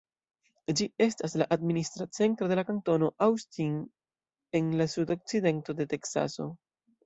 Ĝi 0.79 0.87
estas 1.05 1.35
la 1.41 1.47
administra 1.57 2.07
centro 2.19 2.49
de 2.53 2.57
la 2.61 2.65
kantono 2.71 3.11
Austin 3.27 3.77
en 4.63 4.75
la 4.83 4.91
sudokcidento 4.99 5.81
de 5.83 5.91
Teksaso. 5.97 6.53